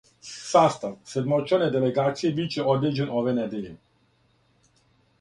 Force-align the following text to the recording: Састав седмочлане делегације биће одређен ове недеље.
Састав 0.35 0.95
седмочлане 1.11 1.69
делегације 1.77 2.33
биће 2.41 2.67
одређен 2.75 3.15
ове 3.21 3.39
недеље. 3.41 3.79